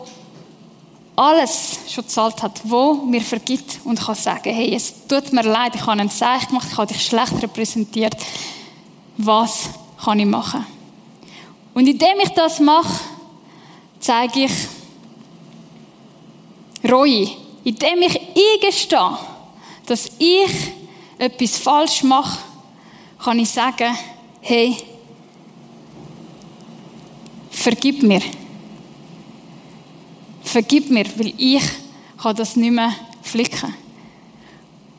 alles 1.16 1.78
schon 1.88 2.04
gezahlt 2.04 2.42
hat, 2.42 2.60
wo 2.64 2.94
mir 2.94 3.20
vergibt 3.20 3.80
und 3.84 4.00
kann 4.00 4.14
sagen, 4.14 4.52
hey, 4.52 4.74
es 4.74 5.06
tut 5.06 5.32
mir 5.32 5.42
leid, 5.42 5.74
ich 5.74 5.82
habe 5.82 5.92
einen 5.92 6.10
Zeichen 6.10 6.48
gemacht, 6.48 6.68
ich 6.70 6.76
habe 6.76 6.92
dich 6.92 7.06
schlecht 7.06 7.42
repräsentiert. 7.42 8.16
Was 9.16 9.70
kann 10.02 10.18
ich 10.18 10.26
machen? 10.26 10.66
Und 11.72 11.86
indem 11.86 12.18
ich 12.22 12.30
das 12.30 12.60
mache, 12.60 13.00
zeige 14.00 14.44
ich 14.44 14.52
Reue. 16.90 17.28
Indem 17.64 18.02
ich 18.02 18.20
eingestehe, 18.20 19.18
dass 19.86 20.10
ich 20.18 20.72
etwas 21.18 21.56
falsch 21.58 22.02
mache, 22.02 22.38
kann 23.22 23.38
ich 23.38 23.48
sagen, 23.48 23.96
hey, 24.40 24.76
vergib 27.50 28.02
mir 28.02 28.20
vergib 30.54 30.88
mir, 30.88 31.06
weil 31.16 31.34
ich 31.36 31.64
kann 32.22 32.36
das 32.36 32.54
nicht 32.54 32.70
mehr 32.70 32.94
flicken. 33.22 33.74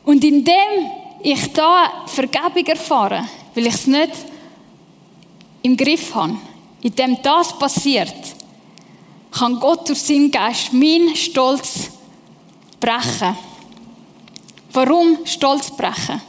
Und 0.04 0.22
indem 0.22 0.90
ich 1.22 1.50
da 1.54 2.04
Vergebung 2.06 2.66
erfahre, 2.66 3.26
weil 3.54 3.66
ich 3.66 3.74
es 3.74 3.86
nicht 3.86 4.12
im 5.62 5.74
Griff 5.74 6.14
habe, 6.14 6.36
indem 6.82 7.16
das 7.22 7.58
passiert, 7.58 8.14
kann 9.30 9.58
Gott 9.58 9.88
durch 9.88 10.02
seinen 10.02 10.30
Geist 10.30 10.74
meinen 10.74 11.16
Stolz 11.16 11.90
brechen. 12.78 13.34
Warum 14.74 15.24
Stolz 15.24 15.74
brechen? 15.74 16.20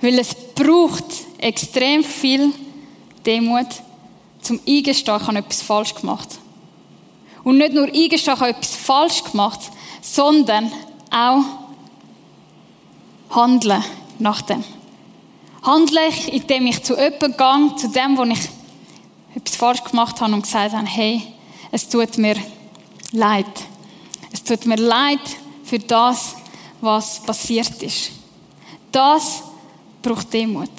Weil 0.00 0.18
es 0.18 0.34
braucht 0.34 1.04
extrem 1.38 2.02
viel 2.02 2.52
Demut, 3.24 3.68
zum 4.42 4.60
eingestehen, 4.66 5.20
ich 5.20 5.26
habe 5.28 5.38
etwas 5.38 5.62
falsch 5.62 5.94
gemacht. 5.94 6.40
Und 7.44 7.58
nicht 7.58 7.74
nur 7.74 7.84
eingestehen, 7.84 8.34
ich 8.34 8.40
habe 8.40 8.48
etwas 8.48 8.74
falsch 8.74 9.22
gemacht, 9.22 9.60
sondern 10.00 10.72
auch 11.10 11.42
handeln 13.30 13.84
nach 14.18 14.42
dem. 14.42 14.64
Handle 15.62 16.08
ich, 16.08 16.32
indem 16.32 16.66
ich 16.66 16.82
zu 16.82 16.94
jemandem 16.94 17.36
gehe, 17.36 17.76
zu 17.76 17.88
dem, 17.88 18.18
wo 18.18 18.24
ich 18.24 18.48
etwas 19.34 19.56
falsch 19.56 19.84
gemacht 19.84 20.20
habe 20.20 20.32
und 20.32 20.42
gesagt 20.42 20.74
habe, 20.74 20.86
hey, 20.86 21.22
es 21.70 21.88
tut 21.88 22.18
mir 22.18 22.36
leid. 23.12 23.46
Es 24.32 24.42
tut 24.42 24.66
mir 24.66 24.76
leid 24.76 25.20
für 25.64 25.78
das, 25.78 26.36
was 26.80 27.20
passiert 27.20 27.82
ist. 27.82 28.10
Das 28.92 29.42
braucht 30.02 30.32
Demut. 30.32 30.70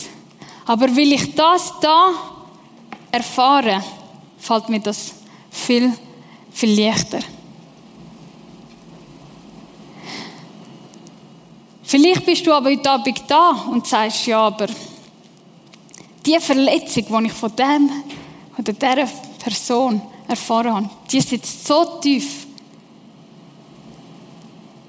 Aber 0.65 0.95
will 0.95 1.13
ich 1.13 1.35
das 1.35 1.73
da 1.81 2.09
erfahre, 3.11 3.83
fällt 4.37 4.69
mir 4.69 4.79
das 4.79 5.13
viel, 5.49 5.91
viel 6.55 6.79
leichter. 6.81 7.19
Vielleicht 11.83 12.25
bist 12.25 12.47
du 12.47 12.53
aber 12.53 12.69
heute 12.69 12.89
Abend 12.89 13.23
da 13.27 13.51
und 13.69 13.85
sagst, 13.85 14.25
ja, 14.25 14.39
aber 14.39 14.67
die 16.25 16.39
Verletzung, 16.39 17.05
die 17.05 17.25
ich 17.27 17.33
von 17.33 17.55
dem 17.55 17.89
oder 18.57 18.73
dieser 18.73 19.05
Person 19.37 20.01
erfahren 20.27 20.75
habe, 20.75 20.89
die 21.11 21.19
sitzt 21.19 21.67
so 21.67 21.99
tief. 22.01 22.47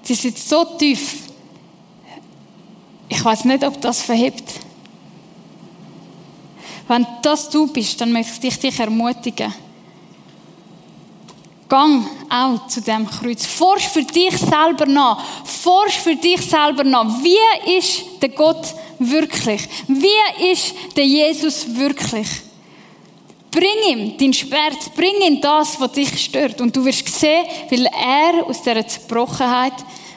Die 0.08 0.14
sitzt 0.14 0.48
so 0.48 0.64
tief. 0.78 1.24
Ich 3.08 3.24
weiß 3.24 3.44
nicht, 3.44 3.64
ob 3.64 3.80
das 3.80 4.02
verhebt. 4.02 4.54
Wenn 6.86 7.04
das 7.22 7.50
du 7.50 7.66
bist, 7.66 8.00
dann 8.00 8.12
möchte 8.12 8.46
ich 8.46 8.58
dich 8.58 8.78
ermutigen. 8.78 9.52
Gang 11.68 12.06
auch 12.30 12.66
zu 12.68 12.80
dem 12.80 13.08
Kreuz. 13.08 13.44
Forsch 13.44 13.88
für 13.88 14.02
dich 14.02 14.36
selber 14.36 14.86
nach. 14.86 15.22
Forsch 15.44 15.98
für 15.98 16.14
dich 16.14 16.40
selber 16.40 16.84
nach. 16.84 17.06
Wie 17.22 17.76
ist 17.76 18.04
der 18.20 18.28
Gott 18.28 18.74
wirklich? 18.98 19.62
Wie 19.88 20.50
ist 20.52 20.74
der 20.96 21.06
Jesus 21.06 21.66
wirklich? 21.74 22.28
Bring 23.50 23.90
ihm 23.90 24.18
deinen 24.18 24.34
Schmerz, 24.34 24.90
bring 24.94 25.14
ihm 25.26 25.40
das, 25.40 25.80
was 25.80 25.92
dich 25.92 26.24
stört. 26.24 26.60
Und 26.60 26.76
du 26.76 26.84
wirst 26.84 27.08
sehen, 27.08 27.46
weil 27.70 27.86
er 27.86 28.46
aus 28.46 28.62
dieser 28.62 28.86
Zerbrochenheit 28.86 29.72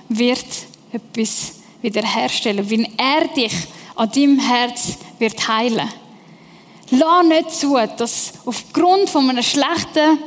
wird 0.09 0.45
etwas 0.91 1.53
wiederherstellen, 1.81 2.69
weil 2.69 2.87
er 2.97 3.27
dich 3.29 3.53
an 3.95 4.11
deinem 4.11 4.39
Herz 4.39 4.97
wird 5.17 5.47
heilen. 5.47 5.89
Lass 6.91 7.25
nicht 7.25 7.51
zu, 7.51 7.77
dass 7.97 8.33
aufgrund 8.45 9.09
von 9.09 9.29
einem 9.29 9.43
schlechten 9.43 10.17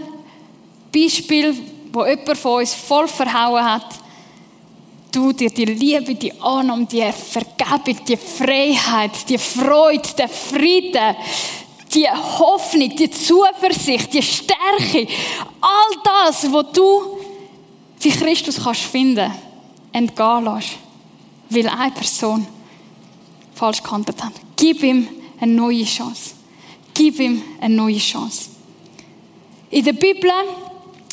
Beispiel, 0.92 1.54
wo 1.92 2.04
jemand 2.04 2.38
von 2.38 2.60
uns 2.60 2.74
voll 2.74 3.08
verhauen 3.08 3.64
hat, 3.64 3.86
du 5.10 5.32
dir 5.32 5.50
die 5.50 5.64
Liebe, 5.64 6.14
die 6.14 6.32
Annahme, 6.40 6.86
die 6.86 7.04
Vergebung, 7.12 8.04
die 8.06 8.16
Freiheit, 8.16 9.28
die 9.28 9.38
Freude, 9.38 10.08
der 10.16 10.28
Frieden, 10.28 11.16
die 11.94 12.08
Hoffnung, 12.08 12.94
die 12.96 13.10
Zuversicht, 13.10 14.12
die 14.12 14.22
Stärke, 14.22 15.06
all 15.60 16.26
das, 16.26 16.50
was 16.50 16.72
du 16.72 17.18
für 17.98 18.10
Christus 18.10 18.62
kannst 18.62 18.82
finden, 18.82 19.30
entgehen 19.92 20.44
lässt, 20.44 20.70
weil 21.50 21.68
eine 21.68 21.92
Person 21.92 22.46
falsch 23.54 23.82
gehandelt 23.82 24.22
hat. 24.22 24.32
Gib 24.56 24.82
ihm 24.82 25.08
eine 25.40 25.52
neue 25.52 25.84
Chance. 25.84 26.34
Gib 26.94 27.20
ihm 27.20 27.42
eine 27.60 27.74
neue 27.74 27.98
Chance. 27.98 28.50
In 29.70 29.84
der 29.84 29.92
Bibel 29.92 30.30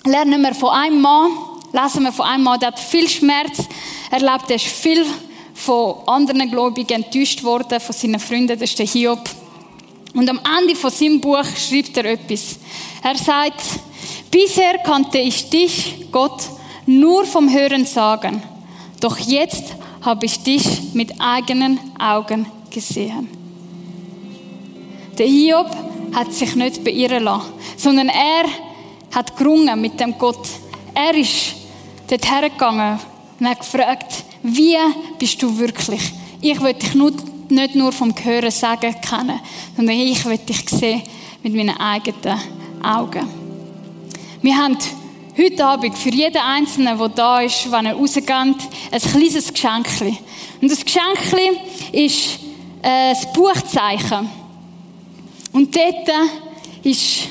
lernen 0.06 0.42
wir 0.42 0.54
von 0.56 0.70
einem 0.70 1.02
Mann, 1.02 1.32
lesen 1.72 2.04
wir 2.04 2.12
von 2.12 2.26
einem 2.26 2.44
Mann, 2.44 2.60
der 2.60 2.70
hat 2.70 2.80
viel 2.80 3.08
Schmerz 3.08 3.68
erlebt, 4.12 4.50
der 4.50 4.56
ist 4.56 4.66
viel 4.66 5.06
von 5.54 5.96
anderen 6.08 6.50
Gläubigen 6.50 7.04
enttäuscht 7.04 7.44
worden, 7.44 7.80
von 7.80 7.94
seinen 7.94 8.20
Freunden, 8.20 8.58
das 8.60 8.70
ist 8.70 8.80
der 8.80 8.86
Hiob. 8.86 9.30
Und 10.14 10.30
am 10.30 10.40
Ende 10.60 10.76
von 10.76 10.90
seinem 10.90 11.20
Buch 11.20 11.46
schreibt 11.56 11.98
er 11.98 12.06
etwas. 12.06 12.58
Er 13.04 13.16
sagt, 13.16 13.62
bisher 14.32 14.80
kannte 14.80 15.20
ich 15.20 15.50
dich, 15.50 16.08
Gott, 16.12 16.42
nur 16.86 17.26
vom 17.26 17.52
Hören 17.52 17.86
sagen. 17.86 18.42
Doch 19.00 19.18
jetzt 19.18 19.76
habe 20.02 20.26
ich 20.26 20.42
dich 20.42 20.94
mit 20.94 21.14
eigenen 21.20 21.80
Augen 22.00 22.48
gesehen. 22.70 23.30
Der 25.18 25.28
Hiob 25.28 25.70
hat 26.14 26.34
sich 26.34 26.56
nicht 26.56 26.84
beirren 26.84 27.24
lassen, 27.24 27.52
sondern 27.78 28.10
er 28.10 28.46
hat 29.14 29.38
gerungen 29.38 29.80
mit 29.82 30.00
dem 30.00 30.18
Gott. 30.18 30.48
Er 30.94 31.16
ist 31.16 31.56
dort 32.08 32.30
hergegangen 32.30 33.00
und 33.40 33.50
hat 33.50 33.60
gefragt, 33.60 34.24
wie 34.44 34.78
bist 35.18 35.42
du 35.42 35.58
wirklich? 35.58 36.02
Ich 36.42 36.62
will 36.62 36.74
dich 36.74 36.94
nicht 37.50 37.76
nur 37.76 37.92
vom 37.92 38.14
Hören 38.24 38.52
sagen 38.52 38.96
kennen, 39.02 39.40
sondern 39.76 39.96
ich 39.96 40.24
will 40.26 40.38
dich 40.38 40.70
sehen 40.70 41.02
mit 41.44 41.54
meinen 41.54 41.78
eigenen 41.78 42.40
Augen. 42.84 43.28
Wir 44.42 44.56
haben 44.56 44.78
heute 45.38 45.66
Abend 45.66 45.98
für 45.98 46.10
jeden 46.10 46.38
Einzelnen, 46.38 46.98
der 46.98 47.10
da 47.10 47.42
ist, 47.42 47.72
wenn 47.72 47.86
er 47.86 47.96
rausgeht, 47.96 48.28
ein 48.30 49.02
kleines 49.02 49.54
Geschenk. 49.54 49.88
Und 50.62 50.72
das 50.72 50.84
Geschenk 50.84 51.20
ist 51.92 52.40
ein 52.82 53.16
Buchzeichen. 53.34 54.30
Und 55.52 55.76
dort 55.76 56.10
ist 56.84 57.28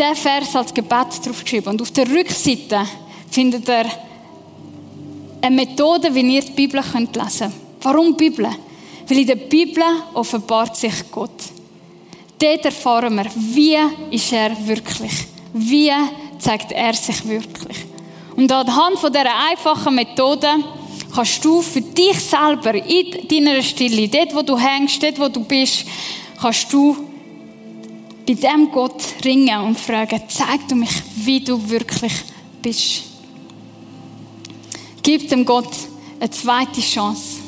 der 0.00 0.16
Vers 0.16 0.56
als 0.56 0.72
Gebet 0.72 1.24
draufgeschrieben. 1.24 1.72
Und 1.72 1.82
auf 1.82 1.90
der 1.90 2.08
Rückseite 2.08 2.86
findet 3.30 3.68
ihr 3.68 3.84
eine 5.42 5.56
Methode, 5.56 6.14
wie 6.14 6.36
ihr 6.36 6.42
die 6.42 6.52
Bibel 6.52 6.80
lesen 6.80 7.08
könnt. 7.12 7.62
Warum 7.82 8.16
Bibel? 8.16 8.48
Weil 9.06 9.18
in 9.18 9.26
der 9.26 9.36
Bibel 9.36 9.82
offenbart 10.14 10.76
sich 10.76 11.10
Gott. 11.10 11.42
Dort 12.38 12.64
erfahren 12.64 13.14
wir, 13.16 13.26
wie 13.36 13.76
ist 14.16 14.32
er 14.32 14.56
wirklich? 14.66 15.12
Wie 15.52 15.92
zeigt 16.38 16.72
er 16.72 16.94
sich 16.94 17.26
wirklich? 17.28 17.76
Und 18.36 18.50
anhand 18.50 18.98
von 18.98 19.12
dieser 19.12 19.36
einfachen 19.50 19.94
Methode 19.94 20.48
kannst 21.14 21.44
du 21.44 21.60
für 21.60 21.82
dich 21.82 22.18
selber 22.18 22.74
in 22.74 23.28
deiner 23.28 23.60
Stille, 23.62 24.08
dort 24.08 24.34
wo 24.34 24.42
du 24.42 24.56
hängst, 24.56 25.02
dort 25.02 25.18
wo 25.18 25.28
du 25.28 25.44
bist, 25.44 25.84
kannst 26.40 26.72
du 26.72 27.09
bei 28.26 28.34
dem 28.34 28.70
Gott 28.70 29.02
ringen 29.24 29.60
und 29.60 29.78
fragen, 29.78 30.20
zeig 30.28 30.68
du 30.68 30.74
mich, 30.74 30.90
wie 31.16 31.40
du 31.40 31.68
wirklich 31.68 32.12
bist. 32.62 33.02
Gib 35.02 35.28
dem 35.28 35.44
Gott 35.44 35.70
eine 36.18 36.30
zweite 36.30 36.80
Chance. 36.80 37.38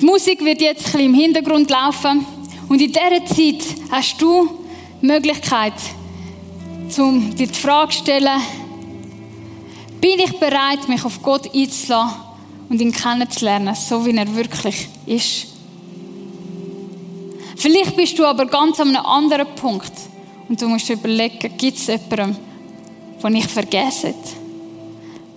Die 0.00 0.04
Musik 0.04 0.44
wird 0.44 0.60
jetzt 0.60 0.86
ein 0.86 0.92
bisschen 0.92 1.00
im 1.06 1.14
Hintergrund 1.14 1.70
laufen 1.70 2.24
und 2.68 2.80
in 2.80 2.92
dieser 2.92 3.24
Zeit 3.26 3.76
hast 3.90 4.20
du 4.20 4.48
die 5.00 5.06
Möglichkeit, 5.06 5.74
um 6.98 7.34
dir 7.34 7.46
die 7.46 7.54
Frage 7.54 7.92
zu 7.92 7.98
stellen, 7.98 8.40
bin 10.00 10.18
ich 10.18 10.38
bereit, 10.38 10.88
mich 10.88 11.04
auf 11.04 11.22
Gott 11.22 11.54
einzulassen 11.54 12.16
und 12.68 12.80
ihn 12.80 12.92
kennenzulernen, 12.92 13.74
so 13.74 14.04
wie 14.06 14.16
er 14.16 14.34
wirklich 14.34 14.88
ist? 15.06 15.49
Vielleicht 17.60 17.94
bist 17.94 18.18
du 18.18 18.24
aber 18.24 18.46
ganz 18.46 18.80
an 18.80 18.88
einem 18.88 19.04
anderen 19.04 19.46
Punkt 19.54 19.92
und 20.48 20.58
du 20.62 20.66
musst 20.66 20.88
überlegen, 20.88 21.58
gibt 21.58 21.76
es 21.76 21.88
jemanden, 21.88 22.38
den 23.22 23.34
ich 23.34 23.46
vergesse? 23.48 24.14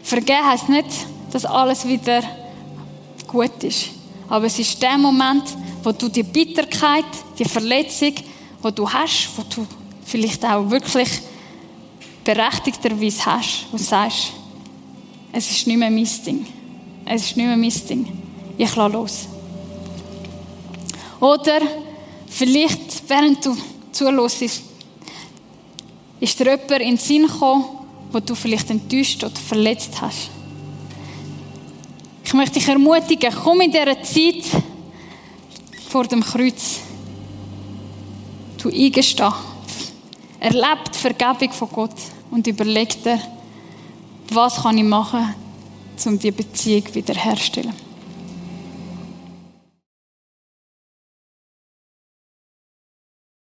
Vergeben 0.02 0.46
heisst 0.46 0.70
nicht, 0.70 0.88
dass 1.34 1.44
alles 1.44 1.86
wieder 1.86 2.24
gut 3.28 3.62
ist. 3.66 3.90
Aber 4.30 4.46
es 4.46 4.58
ist 4.58 4.82
der 4.82 4.98
Moment, 4.98 5.44
wo 5.84 5.92
du 5.92 6.08
die 6.08 6.24
Bitterkeit, 6.24 7.04
die 7.38 7.44
Verletzung, 7.44 8.14
wo 8.62 8.72
du 8.72 8.90
hast, 8.90 9.28
wo 9.36 9.44
du 9.54 9.68
vielleicht 10.06 10.46
auch 10.46 10.70
wirklich 10.70 11.10
berechtigterweise 12.24 13.26
hast, 13.26 13.66
du 13.70 13.78
sagst, 13.78 14.32
es 15.34 15.52
ist 15.52 15.68
nicht 15.68 15.78
mehr 15.78 15.92
mein 15.92 16.08
Ding. 16.26 16.46
Es 17.04 17.26
ist 17.26 17.36
nicht 17.36 17.48
mehr 17.48 17.58
mein 17.58 17.70
Ding. 17.70 18.08
Ich 18.58 18.74
lasse 18.78 18.94
los. 18.94 19.28
Oder 21.20 21.60
Vielleicht, 22.36 23.08
während 23.08 23.46
du 23.46 23.56
zuhörst, 23.92 24.42
ist 24.42 24.64
dir 26.40 26.46
jemand 26.46 26.72
in 26.72 26.80
den 26.80 26.98
Sinn 26.98 27.28
gekommen, 27.28 27.66
wo 28.12 28.20
du 28.20 28.34
vielleicht 28.34 28.72
enttäuscht 28.72 29.24
oder 29.24 29.36
verletzt 29.36 30.02
hast. 30.02 30.32
Ich 32.26 32.34
möchte 32.34 32.56
dich 32.56 32.68
ermutigen, 32.68 33.32
komm 33.44 33.62
in 33.62 33.72
dieser 33.72 34.02
Zeit 34.02 34.46
vor 35.88 36.06
dem 36.06 36.24
Kreuz. 36.24 36.80
Du 38.58 38.70
eingestehen. 38.70 39.32
Erlebe 40.40 40.90
die 40.92 40.98
Vergebung 40.98 41.52
von 41.52 41.70
Gott 41.72 41.96
und 42.32 42.48
überleg 42.48 43.04
dir, 43.04 43.20
was 44.30 44.56
kann 44.56 44.80
ich 44.80 44.84
machen, 44.84 45.36
um 46.06 46.18
die 46.18 46.32
Beziehung 46.32 46.84
wiederherzustellen. 46.96 47.83